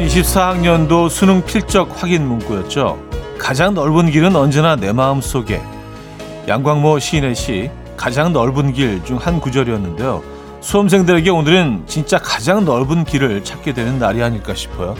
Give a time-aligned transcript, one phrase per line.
[0.00, 2.98] 2024학년도 수능 필적 확인 문구였죠.
[3.38, 5.60] 가장 넓은 길은 언제나 내 마음 속에.
[6.48, 10.22] 양광모 시인의 시 가장 넓은 길 중 한 구절이었는데요.
[10.60, 14.94] 수험생들에게 오늘은 진짜 가장 넓은 길을 찾게 되는 날이 아닐까 싶어요.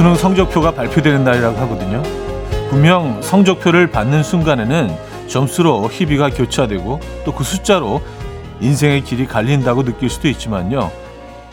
[0.00, 2.02] 수능 성적표가 발표되는 날이라고 하거든요.
[2.70, 4.96] 분명 성적표를 받는 순간에는
[5.28, 8.00] 점수로 희비가 교차되고 또 그 숫자로
[8.62, 10.90] 인생의 길이 갈린다고 느낄 수도 있지만요.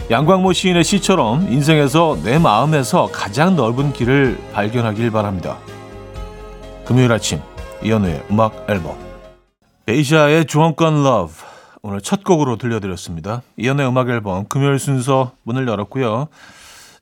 [0.10, 5.58] 양광모 시인의 시처럼 인생에서 내 마음에서 가장 넓은 길을 발견하길 바랍니다.
[6.86, 7.42] 금요일 아침
[7.84, 8.95] 이현우의 음악 앨범
[9.88, 11.33] Basia의 Drunk on Love
[11.82, 13.42] 오늘 첫 곡으로 들려드렸습니다.
[13.58, 16.30] 이현우의 음악 앨범 금요일 순서 문을 열었고요.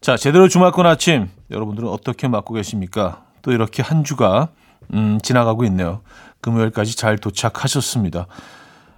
[0.01, 3.23] 자, 제대로 주말권 아침 여러분들은 어떻게 맞고 계십니까?
[3.41, 4.49] 또 이렇게 한 주가
[4.93, 6.01] 음, 지나가고 있네요.
[6.41, 8.27] 금요일까지 잘 도착하셨습니다.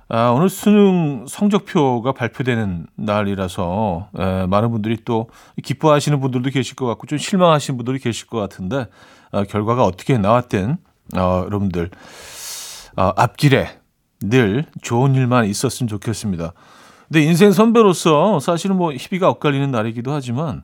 [0.09, 5.29] 아, 오늘 수능 성적표가 발표되는 날이라서 에, 많은 분들이 또
[5.61, 8.87] 기뻐하시는 분들도 계실 것 같고 좀 실망하시는 분들이 계실 것 같은데
[9.31, 10.77] 아, 결과가 어떻게 나왔든
[11.13, 11.89] 아, 여러분들
[12.95, 13.79] 아, 앞길에
[14.21, 16.53] 늘 좋은 일만 있었으면 좋겠습니다.
[17.07, 20.63] 근데 인생 선배로서 사실은 뭐 희비가 엇갈리는 날이기도 하지만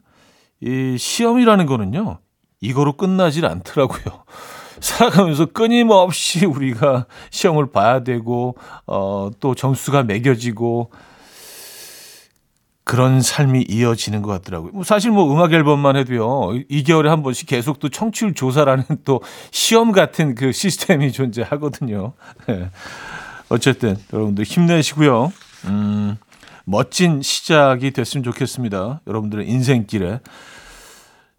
[0.64, 2.20] 이 시험이라는 거는요,
[2.62, 4.24] 이거로 끝나질 않더라고요.
[4.80, 8.56] 살아가면서 끊임없이 우리가 시험을 봐야 되고,
[8.88, 10.92] 어, 또 점수가 매겨지고,
[12.86, 14.72] 그런 삶이 이어지는 것 같더라고요.
[14.74, 19.92] 뭐 사실 뭐 음악 앨범만 해도요, 2개월에 한 번씩 계속 또 청취율 조사라는 또 시험
[19.92, 22.14] 같은 그 시스템이 존재하거든요.
[22.48, 22.70] 네.
[23.50, 25.32] 어쨌든 여러분들 힘내시고요.
[25.66, 26.18] 음,
[26.66, 29.02] 멋진 시작이 됐으면 좋겠습니다.
[29.08, 30.20] 여러분들의 인생길에.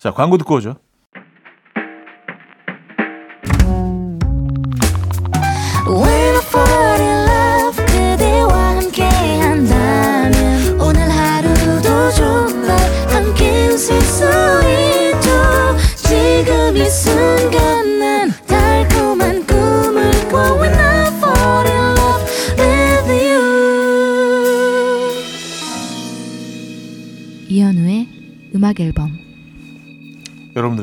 [0.05, 0.77] 자, 광고 듣고 오죠.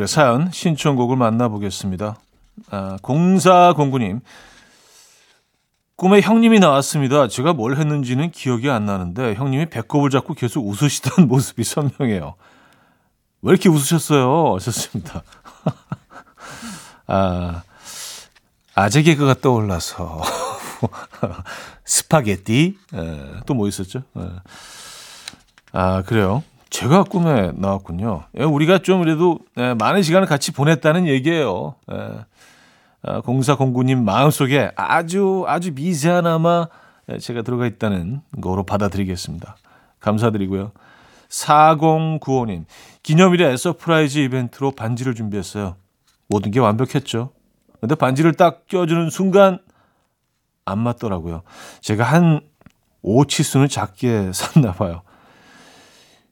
[0.02, 2.18] 여러분들의 사연 신청곡을 만나보겠습니다.
[2.72, 4.22] 아, 0409님
[5.96, 7.28] 꿈에 형님이 나왔습니다.
[7.28, 12.34] 제가 뭘 했는지는 기억이 안 나는데 형님이 배꼽을 잡고 계속 웃으시던 모습이 선명해요.
[13.44, 14.56] 왜 이렇게 웃으셨어요?
[14.56, 15.22] 하셨습니다.
[17.08, 17.62] 아,
[18.74, 20.22] 아재 개그가 떠올라서
[21.86, 22.78] 스파게티
[23.46, 24.00] 또 뭐 있었죠?
[24.18, 24.22] 에.
[25.74, 26.44] 아 그래요.
[26.72, 28.24] 제가 꿈에 나왔군요.
[28.40, 31.76] 예, 우리가 좀 그래도 예, 많은 시간을 같이 보냈다는 얘기예요.
[31.92, 32.26] 예.
[33.04, 36.68] 아, 공사공구님 마음속에 아주 아주 미세하나마
[37.20, 39.58] 제가 들어가 있다는 거로 받아들이겠습니다.
[40.00, 40.72] 감사드리고요.
[41.30, 42.66] 4095님
[43.04, 45.76] 기념일에 서프라이즈 이벤트로 반지를 준비했어요.
[46.28, 47.32] 모든 게 완벽했죠.
[47.80, 49.60] 근데 반지를 딱 껴주는 순간
[50.64, 51.42] 안 맞더라고요.
[51.82, 52.42] 제가 한
[53.04, 55.02] 5치수는 작게 샀나 봐요.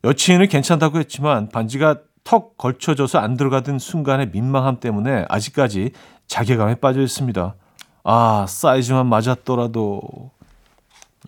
[0.03, 5.91] 여친은 괜찮다고 했지만 반지가 턱 걸쳐져서 안 들어가던 순간의 민망함 때문에 아직까지
[6.27, 7.55] 자괴감에 빠져 있습니다.
[8.03, 10.31] 아, 사이즈만 맞았더라도.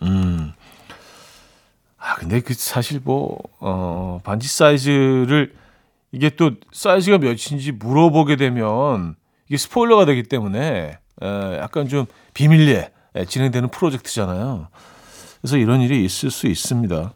[0.03, 0.53] 음.
[1.97, 5.53] 아, 근데 그 사실 뭐, 어, 반지 사이즈를
[6.11, 9.15] 이게 또 사이즈가 몇인지 물어보게 되면
[9.47, 12.91] 이게 스포일러가 되기 때문에 에, 약간 좀 비밀리에
[13.27, 14.67] 진행되는 프로젝트잖아요.
[15.41, 17.13] 그래서 이런 일이 있을 수 있습니다.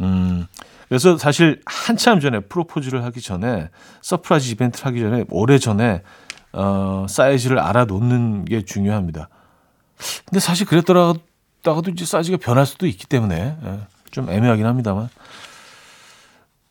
[0.00, 0.46] 음,
[0.88, 3.68] 그래서 사실 한참 전에 프로포즈를 하기 전에
[4.02, 6.02] 서프라이즈 이벤트를 하기 전에 오래 전에
[6.52, 9.28] 어, 사이즈를 알아놓는 게 중요합니다.
[10.24, 11.20] 근데 사실 그랬더라도
[11.92, 13.78] 이제 사이즈가 변할 수도 있기 때문에 예,
[14.10, 15.08] 좀 애매하긴 합니다만.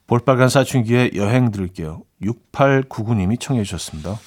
[0.07, 2.01] 볼빨간 사춘기의 여행 들을게요.
[2.21, 4.18] 6899님이 청해 주셨습니다.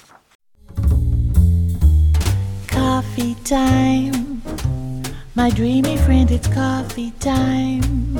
[2.69, 4.11] Coffee.
[5.35, 8.19] My dreamy friend, it's coffee time.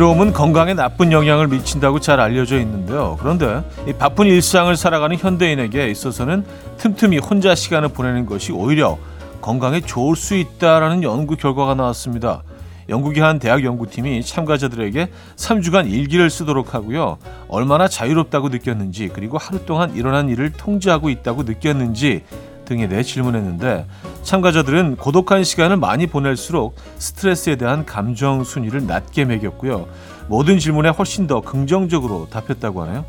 [0.00, 3.18] 외로움은 건강에 나쁜 영향을 미친다고 잘 알려져 있는데요.
[3.20, 6.42] 그런데 이 바쁜 일상을 살아가는 현대인에게 있어서는
[6.78, 8.96] 틈틈이 혼자 시간을 보내는 것이 오히려
[9.42, 12.42] 건강에 좋을 수 있다라는 연구 결과가 나왔습니다.
[12.88, 17.18] 영국의 한 대학 연구팀이 참가자들에게 3주간 일기를 쓰도록 하고요.
[17.48, 22.24] 얼마나 자유롭다고 느꼈는지 그리고 하루 동안 일어난 일을 통제하고 있다고 느꼈는지
[22.70, 23.84] 등에 대해 질문했는데
[24.22, 29.88] 참가자들은 고독한 시간을 많이 보낼수록 스트레스에 대한 감정 순위를 낮게 매겼고요.
[30.28, 33.04] 모든 질문에 훨씬 더 긍정적으로 답했다고 하네요.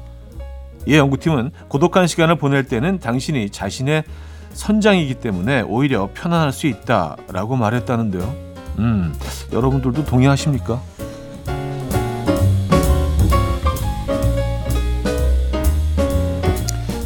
[0.87, 4.03] 이 연구팀은 고독한 시간을 보낼 때는 당신이 자신의
[4.53, 8.35] 선장이기 때문에 오히려 편안할 수 있다라고 말했다는데요.
[8.79, 9.13] 음,
[9.53, 10.81] 여러분들도 동의하십니까?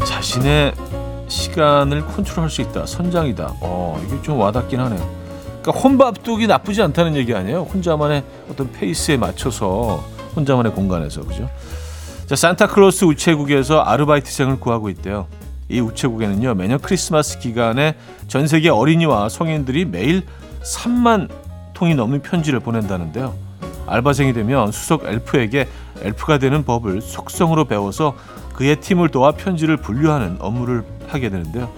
[0.05, 0.73] 자신의
[1.27, 2.85] 시간을 컨트롤할 수 있다.
[2.85, 3.55] 선장이다.
[3.61, 5.25] 어, 이게 좀 와닿긴 하네요.
[5.61, 7.61] 그러니까 혼밥뚝이 나쁘지 않다는 얘기 아니에요.
[7.63, 10.03] 혼자만의 어떤 페이스에 맞춰서
[10.35, 11.49] 혼자만의 공간에서 그죠?
[12.27, 15.27] 자, 산타클로스 우체국에서 아르바이트생을 구하고 있대요.
[15.69, 17.95] 이 우체국에는요 매년 크리스마스 기간에
[18.27, 20.23] 전 세계 어린이와 성인들이 매일
[20.61, 21.29] 3만
[21.73, 23.33] 통이 넘는 편지를 보낸다는데요.
[23.87, 25.67] 알바생이 되면 수석 엘프에게
[26.01, 28.15] 엘프가 되는 법을 속성으로 배워서
[28.53, 30.83] 그의 팀을 도와 편지를 분류하는 업무를
[31.13, 31.69] 하게 되는데요.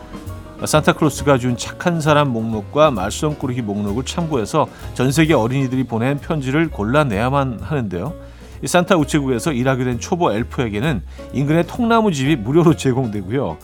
[0.66, 8.14] 산타클로스가 준 착한 사람 목록과 말썽꾸러기 목록을 참고해서 전 세계 어린이들이 보낸 편지를 골라내야만 하는데요.
[8.64, 11.04] 이 산타 우체국에서 일하게 된 초보 엘프에게는
[11.34, 13.58] 인근의 통나무 집이 무료로 제공되고요.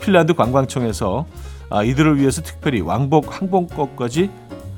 [0.00, 1.26] 핀란드 관광청에서
[1.70, 4.30] 아, 이들을 위해서 특별히 왕복 항공권까지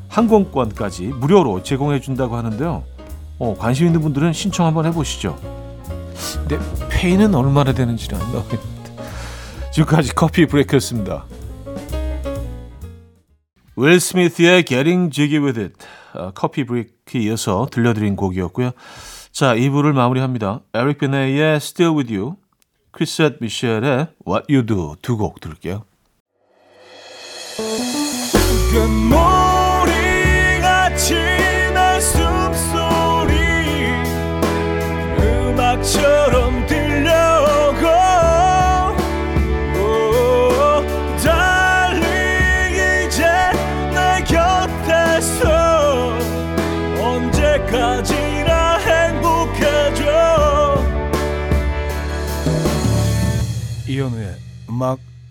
[0.09, 2.83] 항공권까지 무료로 제공해 준다고 하는데요.
[3.39, 5.39] 어, 관심 있는 분들은 신청 한번 해보시죠.
[6.35, 6.59] 근데
[6.91, 8.80] 페이는 얼마나 되는지는 안 나오겠는데.
[9.81, 11.25] 지금까지 커피 브레이크였습니다.
[13.77, 15.75] 윌 스미스의 Getting Jiggy With It
[16.15, 18.73] 어, 커피 브레이크에 이어서 들려드린 곡이었고요.
[19.33, 20.61] 자, 2부를 마무리합니다.
[20.75, 22.37] 에릭 베네의 Still With You,
[22.93, 25.85] 크리스앳 미셸의 What You Do 두 곡 들을게요.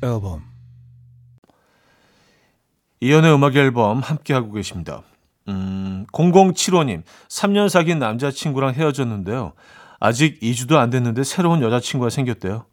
[0.02, 0.44] 앨범
[3.02, 5.04] 이연의 음악 앨범 함께하고 계십니다.
[5.48, 9.54] 음, 0075님, 3년 사귄 남자친구랑 헤어졌는데요.
[10.00, 12.66] 아직 2주도 안 됐는데 새로운 여자친구가 생겼대요.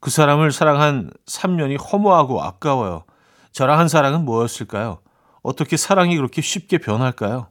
[0.00, 3.04] 그 사람을 사랑한 3년이 허무하고 아까워요.
[3.52, 5.00] 저랑 한 사랑은 뭐였을까요?
[5.42, 7.48] 어떻게 사랑이 그렇게 쉽게 변할까요?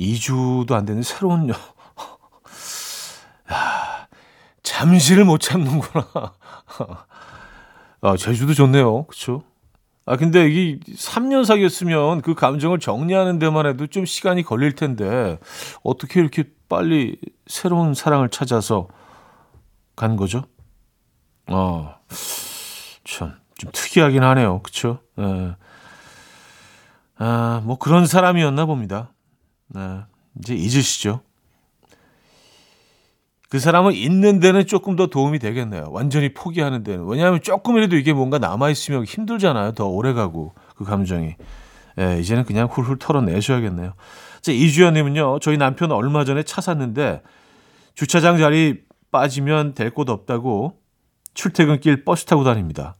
[0.00, 1.54] 2주도 안 됐는데 새로운 여...
[3.52, 4.08] 야,
[4.82, 6.08] 잠시를 못 참는구나.
[8.00, 9.04] 아, 제주도 좋네요.
[9.04, 9.44] 그쵸?
[10.04, 15.38] 아, 근데 이게 3년 사귀었으면 그 감정을 정리하는 데만 해도 좀 시간이 걸릴 텐데,
[15.84, 18.88] 어떻게 이렇게 빨리 새로운 사랑을 찾아서
[19.94, 20.42] 간 거죠?
[21.46, 21.94] 어,
[23.04, 24.62] 참, 좀 특이하긴 하네요.
[24.62, 24.98] 그쵸?
[25.20, 25.54] 예.
[27.18, 29.12] 아, 뭐 그런 사람이었나 봅니다.
[29.68, 30.00] 네,
[30.40, 31.20] 이제 잊으시죠?
[33.52, 35.88] 그 사람은 있는 데는 조금 더 도움이 되겠네요.
[35.90, 37.04] 완전히 포기하는 데는.
[37.04, 39.72] 왜냐하면 조금이라도 이게 뭔가 남아있으면 힘들잖아요.
[39.72, 41.36] 더 오래 가고, 그 감정이.
[41.98, 43.92] 예, 이제는 그냥 훌훌 털어내셔야겠네요.
[44.40, 47.20] 자, 이주연님은요, 저희 남편 얼마 전에 차 샀는데,
[47.94, 48.80] 주차장 자리
[49.10, 50.78] 빠지면 될 곳 없다고
[51.34, 52.94] 출퇴근길 버스 타고 다닙니다.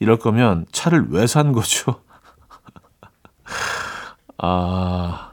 [0.00, 2.02] 이럴 거면 차를 왜 산 거죠?
[4.38, 5.30] 아,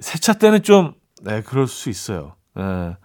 [0.00, 2.34] 세차 때는 좀, 네, 그럴 수 있어요.
[2.58, 2.96] 예.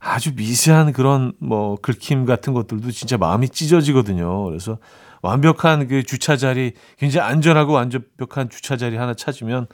[0.00, 4.44] 아주 미세한 그런 뭐 긁힘 같은 것들도 진짜 마음이 찢어지거든요.
[4.44, 4.78] 그래서
[5.22, 9.66] 완벽한 그 주차 자리, 굉장히 안전하고 완벽한 주차 자리 하나 찾으면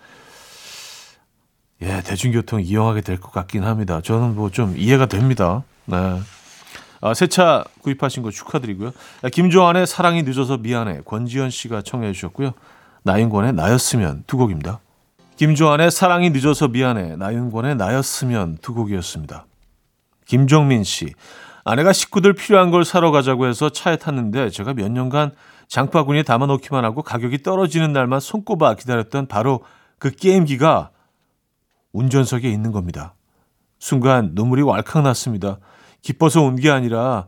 [1.82, 4.00] 예, 대중교통 이용하게 될 것 같긴 합니다.
[4.00, 5.62] 저는 뭐 좀 이해가 됩니다.
[5.86, 6.20] 네.
[7.00, 8.92] 아, 새 차 구입하신 거 축하드리고요.
[9.22, 11.00] 아, 김조한의 사랑이 늦어서 미안해.
[11.04, 12.52] 권지현 씨가 청해 주셨고요.
[13.02, 14.80] 나인권의 나였으면 두 곡입니다.
[15.36, 17.16] 김조한의 사랑이 늦어서 미안해.
[17.16, 19.44] 나윤권의 나였으면 두 곡이었습니다.
[20.26, 21.12] 김정민 씨.
[21.64, 25.32] 아내가 식구들 필요한 걸 사러 가자고 해서 차에 탔는데 제가 몇 년간
[25.68, 29.64] 장바구니에 담아놓기만 하고 가격이 떨어지는 날만 손꼽아 기다렸던 바로
[29.98, 30.90] 그 게임기가
[31.92, 33.14] 운전석에 있는 겁니다.
[33.78, 35.58] 순간 눈물이 왈칵 났습니다.
[36.02, 37.26] 기뻐서 온 게 아니라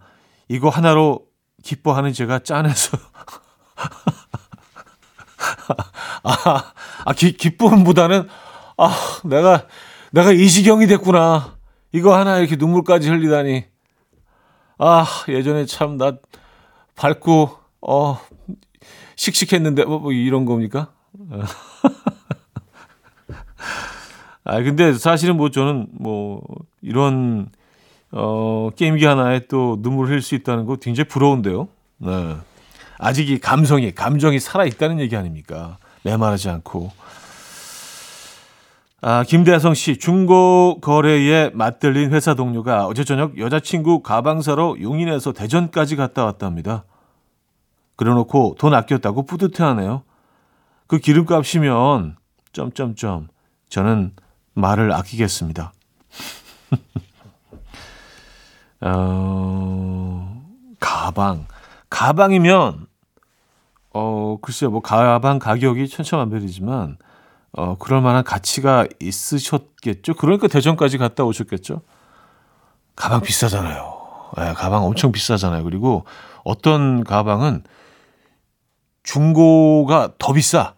[0.49, 1.25] 이거 하나로
[1.63, 2.99] 기뻐하는 제가 짠해서
[6.23, 6.73] 아,
[7.05, 8.29] 아 기, 기쁨보다는
[8.77, 8.91] 아,
[9.25, 9.67] 내가,
[10.13, 11.56] 내가 이 지경이 됐구나.
[11.97, 13.65] 이거 하나 이렇게 눈물까지 흘리다니.
[14.79, 16.19] 아, 예전에 참 나
[16.95, 17.51] 밝고,
[17.81, 18.19] 어,
[19.17, 20.93] 씩씩했는데, 뭐, 뭐 이런 겁니까?
[24.45, 26.43] 아, 근데 사실은 뭐 저는 뭐
[26.83, 27.49] 이런,
[28.13, 31.69] 어, 게임기 하나에 또 눈물 흘릴 수 있다는 거 굉장히 부러운데요.
[31.99, 32.37] 네.
[32.99, 35.79] 아직 이 감성이, 감정이 살아있다는 얘기 아닙니까?
[36.05, 36.93] 메마르지 않고.
[39.09, 45.95] 아, 김대성 씨, 중고 거래에 맞들린 회사 동료가 어제 저녁 여자친구 가방 사러 용인에서 대전까지
[45.95, 46.83] 갔다 왔답니다.
[47.95, 50.03] 그래놓고 돈 아꼈다고 뿌듯해하네요.
[50.89, 52.17] 그 기름값이면
[52.53, 53.29] 점점점
[53.69, 54.13] 저는
[54.55, 55.73] 말을 아끼겠습니다.
[58.83, 60.43] 어,
[60.81, 61.47] 가방
[61.91, 62.89] 가방이면
[63.95, 66.99] 어 글쎄요 뭐 가방 가격이 천차만별이지만
[67.57, 70.15] 어 그럴 만한 가치가 있으셨겠죠.
[70.15, 71.81] 그러니까 대전까지 갔다 오셨겠죠.
[72.95, 73.97] 가방 비싸잖아요.
[74.39, 75.65] 네, 가방 엄청 비싸잖아요.
[75.65, 76.05] 그리고
[76.45, 77.65] 어떤 가방은
[79.03, 80.75] 중고가 더 비싸.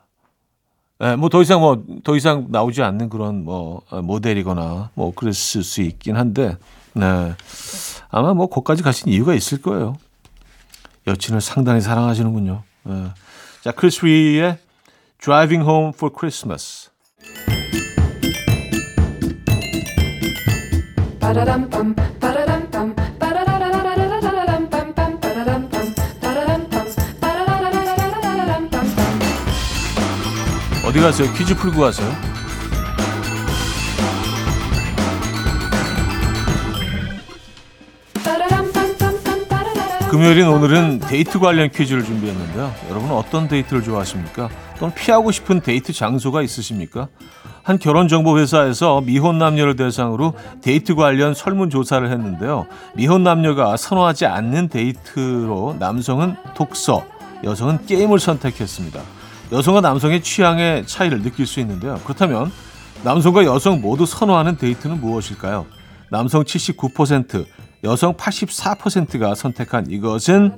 [1.00, 5.80] 예, 뭐더 이상 뭐 더 이상 나오지 않는 그런 뭐 어, 모델이거나 뭐 그랬을 수
[5.82, 6.56] 있긴 한데,
[6.94, 7.34] 네.
[8.10, 9.96] 아마 뭐 거기까지 가신 이유가 있을 거예요.
[11.06, 12.62] 여친을 상당히 사랑하시는군요.
[12.88, 13.04] 예.
[13.62, 14.58] 자, 크리스 리의
[15.20, 16.90] Driving Home for Christmas.
[30.86, 31.32] 어디 가세요?
[31.34, 32.37] 퀴즈 풀고 가세요?
[40.10, 42.72] 금요일인 오늘은 데이트 관련 퀴즈를 준비했는데요.
[42.88, 44.48] 여러분은 어떤 데이트를 좋아하십니까?
[44.78, 47.08] 또는 피하고 싶은 데이트 장소가 있으십니까?
[47.62, 52.66] 한 결혼정보 회사에서 미혼 남녀를 대상으로 데이트 관련 설문조사를 했는데요.
[52.94, 57.04] 미혼 남녀가 선호하지 않는 데이트로 남성은 독서,
[57.44, 59.00] 여성은 게임을 선택했습니다.
[59.52, 62.00] 여성과 남성의 취향의 차이를 느낄 수 있는데요.
[62.04, 62.50] 그렇다면
[63.04, 65.66] 남성과 여성 모두 선호하는 데이트는 무엇일까요?
[66.10, 67.44] 남성 79%,
[67.84, 70.56] 여성 84%가 선택한 이것은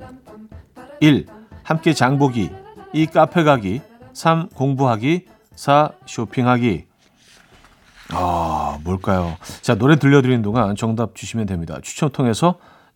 [0.99, 1.25] 1.
[1.63, 2.49] 함께 장보기
[2.93, 3.05] 2.
[3.07, 3.81] 카페 가기
[4.13, 4.49] 3.
[4.49, 5.25] 공부하기
[5.55, 5.91] 4.
[6.05, 6.85] 쇼핑하기
[8.13, 9.37] 아 뭘까요?
[9.61, 11.77] 자 노래 들려드리는 동안 정답 주시면 됩니다.
[11.81, 12.55] 추첨 통해서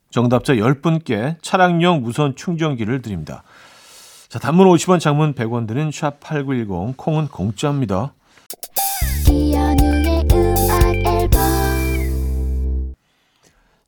[0.09, 3.43] 정답자 10분께 차량용 무선 충전기를 드립니다.
[4.27, 8.13] 자 단문 50원 장문 100원 드는 샵8910 콩은 공짜입니다.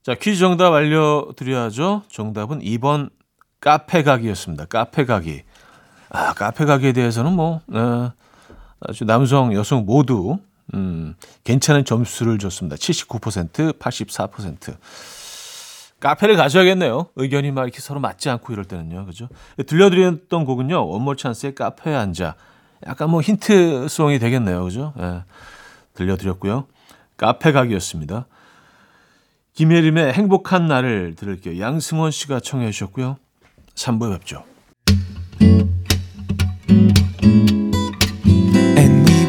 [0.08, 2.04] 자, 퀴즈 정답 알려드려야죠.
[2.08, 3.10] 정답은 2번
[3.60, 4.64] 카페 가기였습니다.
[4.64, 5.44] 카페 가기.
[6.10, 8.14] 아, 카페 가기에 대해서는 뭐, 어,
[8.80, 10.38] 아주 남성, 여성 모두,
[10.74, 12.78] 음, 괜찮은 점수를 줬습니다.
[12.78, 14.78] 79%, 84%.
[16.00, 17.08] 카페를 가셔야겠네요.
[17.18, 19.08] 의견이 막 이렇게 서로 맞지 않고 이럴 때는요.
[19.08, 19.28] 그죠?
[19.58, 20.88] 들려드렸던 곡은요.
[20.88, 22.36] 원몰 찬스의 카페에 앉아.
[22.88, 24.64] 약간 뭐 힌트송이 되겠네요.
[24.64, 24.94] 그죠?
[25.00, 25.24] 예.
[25.96, 26.66] 들려드렸고요.
[27.18, 28.26] 카페 가기였습니다.
[29.58, 31.60] 김혜림의 행복한 날을 들을게요.
[31.60, 33.18] 양승원 씨가 청해 주셨고요.
[33.74, 34.44] 3부에 뵙죠.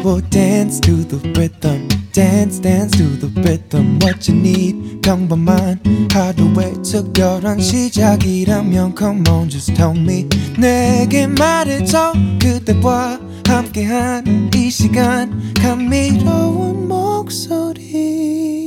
[0.05, 1.87] will dance to the rhythm.
[2.13, 3.99] Dance, dance to the rhythm.
[3.99, 5.79] What you need, come by mine.
[6.13, 10.27] How the way to go on, she young, come on, just tell me.
[10.57, 12.65] Neg, mad it's all good.
[12.65, 13.17] The boy,
[13.47, 14.55] I'm behind.
[14.55, 16.23] Easy gun, come meet.
[16.25, 18.58] Oh, one more, so deep.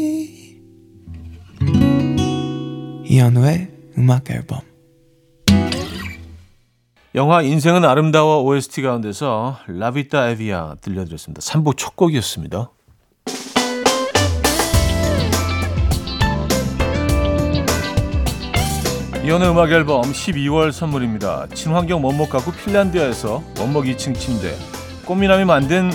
[3.12, 4.60] 이현우의 음악 앨범.
[7.14, 11.42] 영화 인생은 아름다워 OST 가운데서 라비타 에비아 들려드렸습니다.
[11.42, 12.70] 3부 첫 곡이었습니다.
[19.26, 21.48] 이혼의 음악 앨범 12월 선물입니다.
[21.48, 24.56] 친환경 원목 가구 핀란드아에서 원목 2층 침대,
[25.04, 25.90] 꽃미남이 만든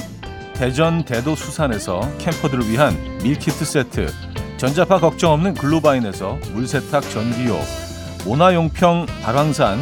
[0.54, 4.08] 대전 대도 수산에서 캠퍼들을 위한 밀키트 세트,
[4.58, 7.60] 전자파 걱정 없는 글로바인에서 물세탁 전기요,
[8.26, 9.80] 모나용평 발왕산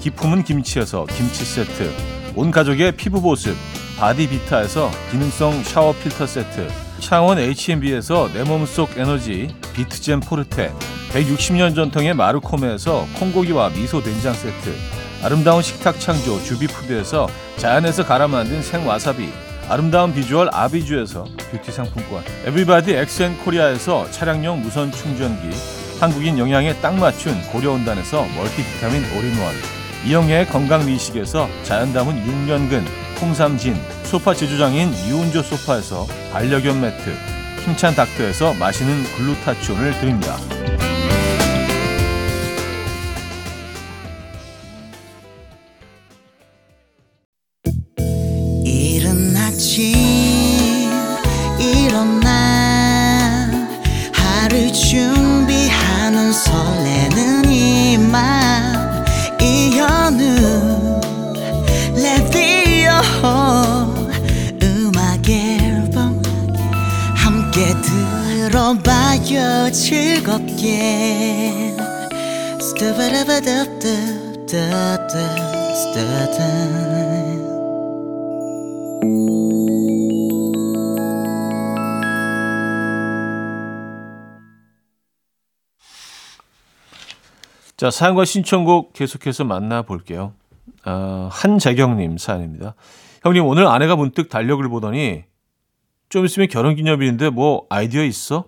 [0.00, 1.92] 기품은 김치에서 김치 세트,
[2.34, 3.54] 온 가족의 피부 보습
[3.98, 6.68] 바디비타에서 기능성 샤워 필터 세트,
[7.00, 10.72] 창원 H&B에서 내 몸속 에너지 비트젠 포르테,
[11.12, 14.74] 160년 전통의 마루코메에서 콩고기와 미소 된장 세트,
[15.22, 17.28] 아름다운 식탁 창조 주비푸드에서
[17.58, 19.28] 자연에서 갈아 만든 생와사비,
[19.68, 25.48] 아름다운 비주얼 아비주에서 뷰티 상품권, 에브리바디 엑센 코리아에서 차량용 무선 충전기,
[26.00, 29.54] 한국인 영양에 딱 맞춘 고려은단에서 멀티비타민 올인원,
[30.06, 32.84] 이영애의 건강 미식에서 자연 담은 6년근
[33.20, 37.14] 홍삼진, 소파 제조장인 이운조 소파에서 반려견 매트,
[37.64, 40.36] 힘찬 닥터에서 마시는 글루타치온을 드립니다.
[68.54, 71.74] 들어봐요 즐겁게
[72.60, 75.10] 스타바라바답답답답
[75.74, 76.38] 스타다
[87.76, 90.32] 자, 사연과 신청곡 계속해서 만나볼게요.
[90.84, 92.76] 아, 한재경님 사연입니다.
[93.24, 95.24] 형님, 오늘 아내가 문득 달력을 보더니
[96.14, 98.44] 좀 있으면 결혼기념일인데 뭐 아이디어 있어?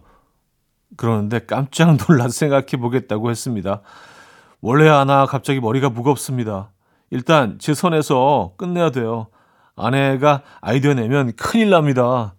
[0.96, 3.80] 그러는데 깜짝 놀라서 생각해 보겠다고 했습니다.
[4.60, 6.70] 원래 하나 갑자기 머리가 무겁습니다.
[7.10, 9.26] 일단 제 선에서 끝내야 돼요.
[9.74, 12.36] 아내가 아이디어 내면 큰일 납니다.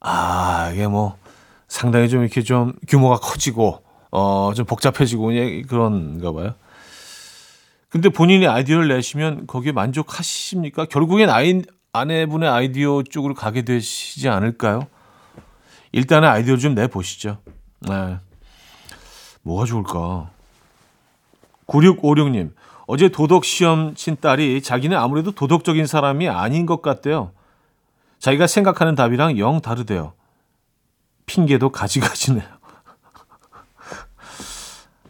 [0.00, 1.18] 아, 이게 뭐
[1.66, 6.54] 상당히 좀 이렇게 좀 규모가 커지고 어, 좀 복잡해지고 예, 그런가 봐요.
[7.90, 10.86] 근데 본인이 아이디어를 내시면 거기에 만족하십니까?
[10.86, 11.60] 결국엔 아이,
[11.92, 14.86] 아내분의 아이디어 쪽으로 가게 되시지 않을까요?
[15.92, 17.38] 일단은 아이디어를 좀 내보시죠.
[17.80, 18.18] 네.
[19.42, 20.30] 뭐가 좋을까?
[21.66, 22.52] 9656님,
[22.86, 27.32] 어제 도덕 시험 친 딸이 자기는 아무래도 도덕적인 사람이 아닌 것 같대요.
[28.18, 30.12] 자기가 생각하는 답이랑 영 다르대요.
[31.26, 32.44] 핑계도 가지가지네요.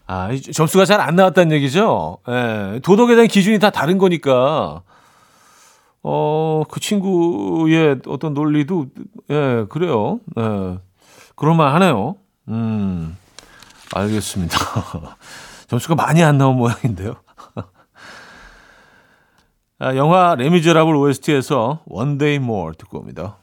[0.07, 2.19] 아, 이 점수가 잘 안 나왔다는 얘기죠.
[2.29, 4.83] 예, 도덕에 대한 기준이 다 다른 거니까.
[6.11, 8.87] 어, 그 친구의 어떤 논리도,
[9.29, 10.21] 예, 그래요.
[10.38, 10.79] 예,
[11.37, 12.16] 그럴만 하네요.
[12.49, 13.14] 음,
[13.94, 14.57] 알겠습니다.
[15.68, 17.16] 점수가 많이 안 나온 모양인데요.
[19.81, 23.37] 아, 영화 레미제라블 OST에서 One Day More 듣고 옵니다.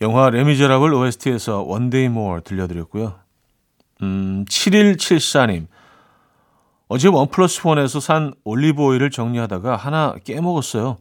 [0.00, 3.14] 영화 레미제라블 OST에서 One Day More 들려드렸고요.
[4.02, 5.66] 음, 7174님.
[6.86, 10.98] 어제 원 플러스 원에서 산 올리브 오일을 정리하다가 하나 깨먹었어요.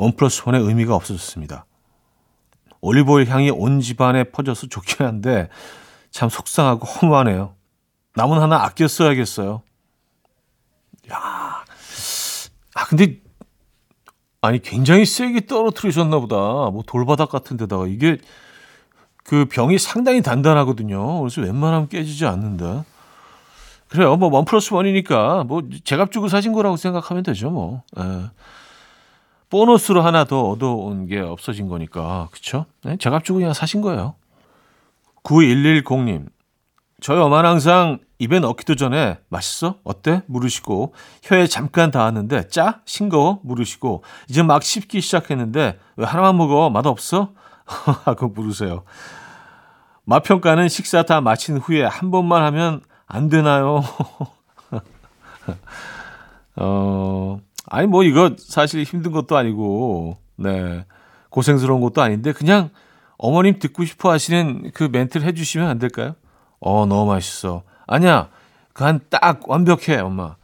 [0.00, 1.66] 원 플러스 원의 의미가 없어졌습니다.
[2.80, 5.50] 올리브 오일 향이 온 집안에 퍼져서 좋긴 한데
[6.10, 7.54] 참 속상하고 허무하네요.
[8.16, 9.62] 남은 하나 아껴 써야겠어요.
[11.12, 11.64] 야,
[12.74, 13.20] 아 근데
[14.40, 16.36] 아니 굉장히 세게 떨어뜨리셨나 보다.
[16.36, 18.16] 뭐 돌바닥 같은 데다가 이게
[19.22, 21.20] 그 병이 상당히 단단하거든요.
[21.20, 22.84] 그래서 웬만하면 깨지지 않는다.
[23.88, 24.16] 그래요.
[24.16, 27.50] 뭐 원 플러스 원이니까 뭐 제값 주고 사신 거라고 생각하면 되죠.
[27.50, 28.30] 뭐 예.
[29.50, 32.66] 보너스로 하나 더 얻어온 게 없어진 거니까 그렇죠.
[32.84, 32.96] 네?
[32.96, 34.14] 제값 주고 그냥 사신 거예요.
[35.24, 36.28] 9110님
[37.00, 39.76] 저희 엄마는 항상 입에 넣기도 전에 맛있어?
[39.82, 40.22] 어때?
[40.26, 42.80] 물으시고 혀에 잠깐 닿았는데 짜?
[42.84, 43.40] 싱거워?
[43.42, 46.70] 물으시고 이제 막 씹기 시작했는데 왜 하나만 먹어?
[46.70, 47.32] 맛없어?
[48.04, 48.84] 하고 물으세요.
[50.04, 53.82] 맛 평가는 식사 다 마친 후에 한 번만 하면 안 되나요?
[56.56, 60.84] 어, 아니 뭐 이거 사실 힘든 것도 아니고 네
[61.30, 62.70] 고생스러운 것도 아닌데 그냥
[63.16, 66.14] 어머님 듣고 싶어 하시는 그 멘트를 해주시면 안 될까요?
[66.60, 67.62] 어 너무 맛있어.
[67.86, 68.28] 아니야
[68.74, 70.36] 그한딱 완벽해 엄마.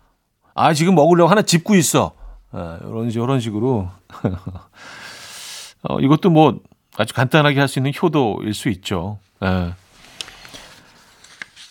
[0.55, 2.13] 아 지금 먹으려고 하나 짚고 있어.
[2.53, 3.91] 아, 이런 이런 식으로
[5.83, 6.59] 어, 이것도 뭐
[6.97, 9.19] 아주 간단하게 할 수 있는 효도일 수 있죠.
[9.45, 9.73] 예.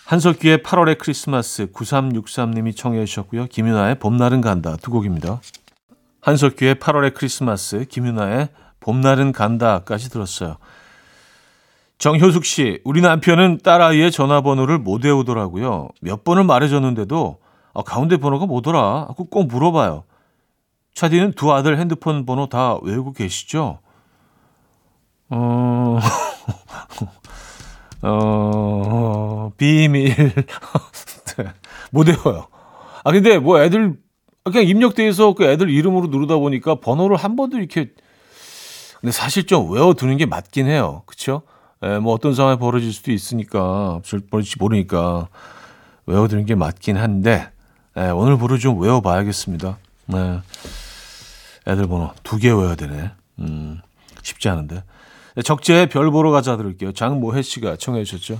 [0.05, 3.47] 한석규의 8월의 크리스마스 9363님이 청해 주셨고요.
[3.47, 5.41] 김윤아의 봄날은 간다 두 곡입니다.
[6.21, 10.57] 한석규의 8월의 크리스마스, 김윤아의 봄날은 간다까지 들었어요.
[11.97, 15.89] 정효숙 씨, 우리 남편은 딸아이의 전화번호를 못 외우더라고요.
[16.01, 17.39] 몇 번을 말해줬는데도
[17.73, 19.07] 아, 가운데 번호가 뭐더라?
[19.09, 20.03] 하고 꼭 물어봐요.
[20.93, 23.79] 차디는 두 아들 핸드폰 번호 다 외우고 계시죠?
[25.29, 25.99] 어,
[28.01, 29.04] 어,
[29.57, 30.15] 비밀.
[30.15, 31.45] 네,
[31.91, 32.47] 못 외워요.
[33.03, 33.95] 아, 근데 뭐 애들,
[34.43, 37.91] 그냥 입력돼서 그 애들 이름으로 누르다 보니까 번호를 한 번도 이렇게,
[38.99, 41.03] 근데 사실 좀 외워두는 게 맞긴 해요.
[41.05, 41.43] 그쵸?
[41.83, 43.99] 예, 뭐 어떤 상황이 벌어질 수도 있으니까,
[44.31, 45.27] 벌어질지 모르니까
[46.05, 47.49] 외워두는 게 맞긴 한데,
[47.97, 49.77] 예, 오늘부로 좀 외워봐야겠습니다.
[50.07, 50.39] 네.
[51.67, 53.11] 애들 번호 두 개 외워야 되네.
[53.39, 53.81] 음,
[54.21, 54.83] 쉽지 않은데.
[55.35, 56.93] 네, 적재의 별 보러 가자 들을게요.
[56.93, 58.39] 장모혜 씨가 청해 주셨죠.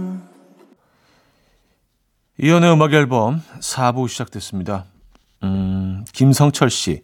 [2.43, 4.85] 이연의 음악 앨범 4부 시작됐습니다.
[5.43, 7.03] 음, 김성철 씨.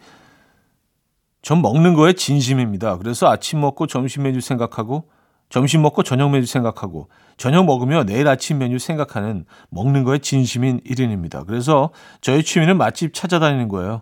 [1.44, 2.98] 전 먹는 거에 진심입니다.
[2.98, 5.12] 그래서 아침 먹고 점심 메뉴 생각하고
[5.50, 11.46] 점심 먹고 저녁 메뉴 생각하고 저녁 먹으며 내일 아침 메뉴 생각하는 먹는 거에 진심인 1인입니다.
[11.46, 14.02] 그래서 저의 취미는 맛집 찾아다니는 거예요.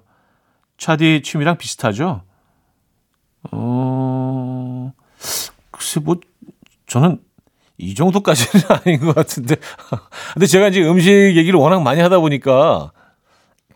[0.78, 2.22] 차디 취미랑 비슷하죠?
[3.52, 4.94] 어,
[5.70, 6.16] 글쎄 뭐
[6.88, 7.20] 저는
[7.78, 9.56] 이 정도까지는 아닌 것 같은데.
[10.34, 12.92] 근데 제가 이제 음식 얘기를 워낙 많이 하다 보니까,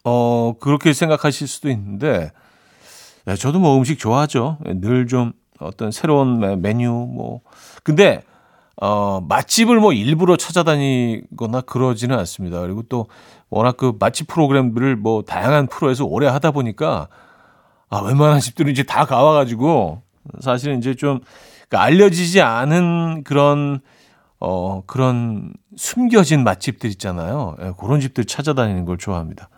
[0.04, 2.32] 어, 그렇게 생각하실 수도 있는데,
[3.26, 4.58] 네, 저도 뭐 음식 좋아하죠.
[4.66, 7.42] 늘 좀 어떤 새로운 메- 메뉴, 뭐.
[7.84, 8.24] 근데,
[8.82, 12.62] 어, 맛집을 뭐 일부러 찾아다니거나 그러지는 않습니다.
[12.62, 13.08] 그리고 또
[13.50, 17.10] 워낙 그 맛집 프로그램들을 뭐 다양한 프로에서 오래 하다 보니까,
[17.90, 20.02] 아, 웬만한 집들은 이제 다 가와가지고,
[20.40, 21.20] 사실은 이제 좀,
[21.69, 23.79] 그러니까 알려지지 않은 그런
[24.39, 27.55] 어 그런 숨겨진 맛집들 있잖아요.
[27.62, 29.49] 예, 그런 집들 찾아다니는 걸 좋아합니다.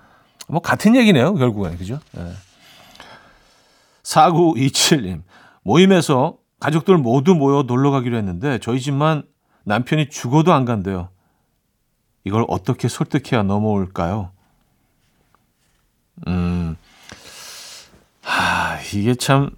[0.48, 2.00] 뭐 같은 얘기네요, 결국엔 그죠?
[2.18, 2.32] 예.
[4.04, 5.22] 4927님
[5.64, 9.24] 모임에서 가족들 모두 모여 놀러 가기로 했는데 저희 집만
[9.64, 11.10] 남편이 죽어도 안 간대요.
[12.24, 14.32] 이걸 어떻게 설득해야 넘어올까요?
[16.28, 16.76] 음,
[18.22, 19.52] 하, 이게 참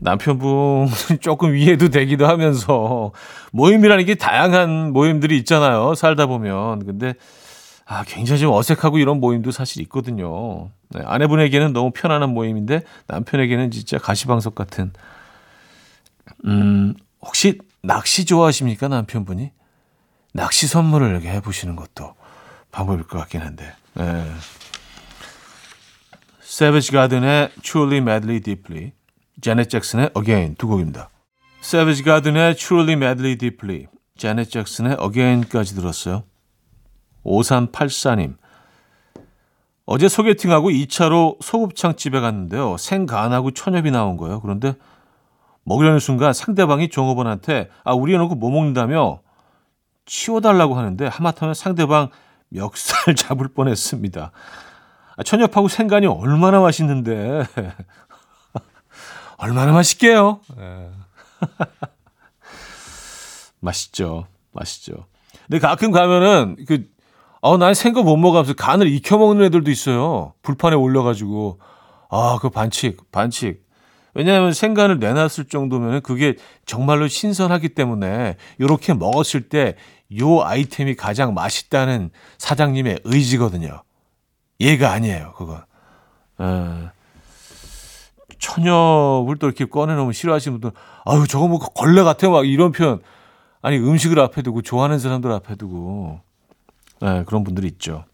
[0.00, 0.88] 남편분
[1.20, 3.12] 조금 이해도 되기도 하면서
[3.52, 5.94] 모임이라는 게 다양한 모임들이 있잖아요.
[5.94, 6.84] 살다 보면.
[6.84, 7.14] 근데
[7.84, 10.70] 아, 굉장히 좀 어색하고 이런 모임도 사실 있거든요.
[10.90, 14.92] 네, 아내분에게는 너무 편안한 모임인데 남편에게는 진짜 가시방석 같은.
[16.44, 18.88] 음, 혹시 낚시 좋아하십니까?
[18.88, 19.52] 남편분이?
[20.32, 22.14] 낚시 선물을 이렇게 해보시는 것도
[22.72, 23.72] 방법일 것 같긴 한데.
[23.94, 24.26] 네.
[26.40, 28.92] 세비지 가든의 Truly Madly Deeply,
[29.40, 31.10] 제넷 잭슨의 Again 두 곡입니다.
[31.60, 36.24] 세비지 가든의 Truly Madly Deeply, 제넷 잭슨의 Again까지 들었어요.
[37.24, 38.36] 5384님.
[39.84, 42.76] 어제 소개팅하고 2차로 소곱창 집에 갔는데요.
[42.76, 44.40] 생간하고 천엽이 나온 거예요.
[44.40, 44.74] 그런데
[45.64, 49.20] 먹으려는 순간 상대방이 종업원한테 아 우리 해놓고 뭐 먹는다며
[50.06, 52.10] 치워달라고 하는데 하마터면 상대방
[52.48, 54.32] 멱살 잡을 뻔했습니다.
[55.16, 57.44] 아, 천엽하고 생간이 얼마나 맛있는데
[59.38, 60.40] 얼마나 맛있게요.
[60.58, 60.90] 예.
[63.60, 65.06] 맛있죠, 맛있죠.
[65.46, 66.88] 근데 가끔 가면은 그
[67.40, 70.34] 어, 난 생거 못 먹으면서 간을 익혀 먹는 애들도 있어요.
[70.42, 71.60] 불판에 올려가지고
[72.08, 73.64] 아, 그 반칙, 반칙.
[74.14, 79.76] 왜냐하면 생간을 내놨을 정도면 그게 정말로 신선하기 때문에 이렇게 먹었을 때
[80.18, 83.82] 요 아이템이 가장 맛있다는 사장님의 의지거든요.
[84.60, 85.62] 얘가 아니에요, 그건.
[86.40, 86.90] 에.
[88.46, 93.00] 천엽을 또 이렇게 꺼내놓으면 싫어하시는 분들, 아유, 저거 뭐 걸레 같아, 막 이런 표현.
[93.60, 96.20] 아니, 음식을 앞에 두고, 좋아하는 사람들 앞에 두고.
[97.00, 98.04] 네, 그런 분들이 있죠.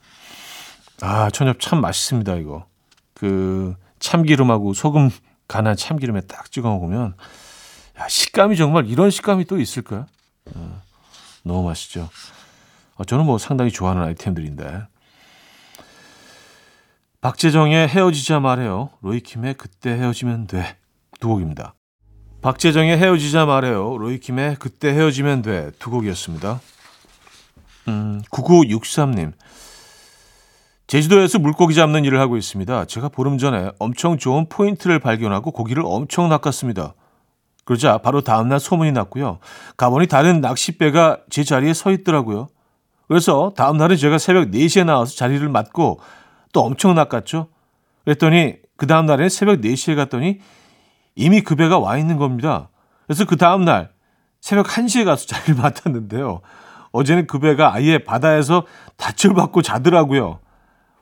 [1.02, 2.64] 아, 천엽 참 맛있습니다, 이거.
[3.12, 5.10] 그, 참기름하고 소금
[5.48, 7.14] 간한 참기름에 딱 찍어 먹으면,
[8.00, 10.06] 야, 식감이 정말 이런 식감이 또 있을까요?
[10.54, 10.80] 어,
[11.42, 12.08] 너무 맛있죠.
[12.94, 14.86] 어, 저는 뭐 상당히 좋아하는 아이템들인데.
[17.22, 18.90] 박재정의 헤어지자 말해요.
[19.00, 20.76] 로이킴의 그때 헤어지면 돼.
[21.20, 21.74] 두 곡입니다.
[22.40, 23.96] 박재정의 헤어지자 말해요.
[23.96, 25.70] 로이킴의 그때 헤어지면 돼.
[25.78, 26.60] 두 곡이었습니다.
[27.86, 29.34] 음, 9963님.
[30.88, 32.86] 제주도에서 물고기 잡는 일을 하고 있습니다.
[32.86, 36.94] 제가 보름 전에 엄청 좋은 포인트를 발견하고 고기를 엄청 낚았습니다.
[37.64, 39.38] 그러자 바로 다음날 소문이 났고요.
[39.76, 42.48] 가보니 다른 낚싯배가 제 자리에 서 있더라고요.
[43.06, 46.00] 그래서 다음날은 제가 새벽 4시에 나와서 자리를 맡고
[46.52, 47.48] 또 엄청 낚았죠.
[48.04, 50.40] 그랬더니 그 다음 날에 새벽 4시에 갔더니
[51.14, 52.68] 이미 그 배가 와 있는 겁니다.
[53.06, 53.90] 그래서 그 다음 날
[54.40, 56.40] 새벽 1시에 가서 자리를 맡았는데요.
[56.92, 60.40] 어제는 그 배가 아예 바다에서 닻을 받고 자더라고요.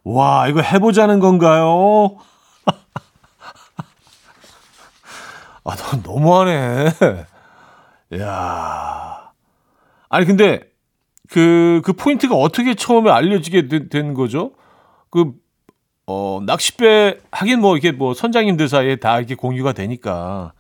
[0.05, 2.17] 와, 이거 해보자는 건가요?
[5.65, 6.87] 아, 너 너무하네.
[8.21, 9.33] 야
[10.09, 10.61] 아니, 근데,
[11.29, 14.53] 그, 그 포인트가 어떻게 처음에 알려지게 된, 된 거죠?
[15.11, 15.33] 그,
[16.07, 20.53] 어, 낚싯배, 하긴 뭐, 이게 뭐, 선장님들 사이에 다 이렇게 공유가 되니까.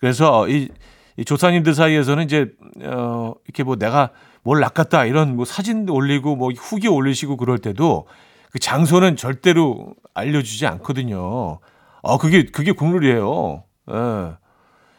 [0.00, 0.68] 그래서 이,
[1.16, 4.10] 이 조사님들 사이에서는 이제, 어, 이렇게 뭐 내가
[4.42, 8.06] 뭘 낚았다 이런 뭐 사진 올리고 뭐 후기 올리시고 그럴 때도
[8.52, 11.58] 그 장소는 절대로 알려주지 않거든요.
[12.02, 13.64] 어, 그게, 그게 국룰이에요.
[13.90, 14.36] 예.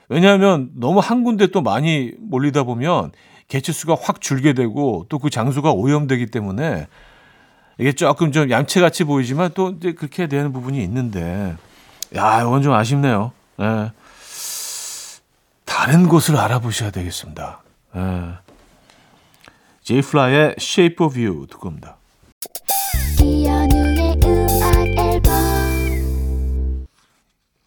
[0.09, 3.11] 왜냐하면 너무 한 군데 또 많이 몰리다 보면
[3.47, 6.87] 개체수가 확 줄게 되고 또 그 장소가 오염되기 때문에
[7.77, 11.55] 이게 조금 좀 얌체같이 보이지만 또 이제 그렇게 되는 부분이 있는데
[12.15, 13.31] 야 이건 좀 아쉽네요.
[13.59, 13.91] 예.
[15.65, 17.61] 다른 곳을 알아보셔야 되겠습니다.
[17.95, 18.47] 예.
[19.83, 21.97] 제이플라의 Shape of You 듣고 옵니다.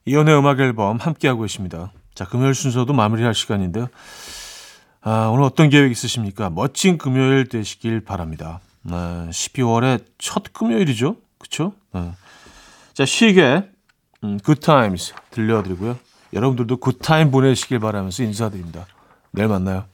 [0.05, 1.93] 이연의 음악 앨범 함께하고 있습니다.
[2.15, 3.89] 자, 금요일 순서도 마무리할 시간인데요.
[5.03, 6.51] 아, 오늘 어떤 계획 있으십니까?
[6.51, 8.61] 멋진 금요일 되시길 바랍니다.
[8.83, 11.17] 네, 12월의 첫 금요일이죠?
[11.39, 11.73] 그쵸?
[11.93, 12.13] 네.
[12.93, 13.69] 자, 시계,
[14.25, 15.99] 음, Times 들려드리고요.
[16.33, 18.87] 여러분들도 굿타임 보내시길 바라면서 인사드립니다.
[19.33, 19.85] 내일 만나요.